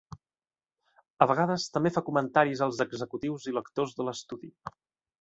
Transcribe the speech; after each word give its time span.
A 1.25 1.27
vegades 1.33 1.67
també 1.77 1.93
fa 1.99 2.05
comentaris 2.09 2.65
als 2.69 2.83
executius 2.89 3.49
i 3.53 3.57
lectors 3.61 3.99
de 4.01 4.11
l'estudi. 4.13 4.55